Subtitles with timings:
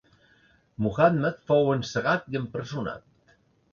[0.85, 3.37] Muhammad fou encegat i empresonat.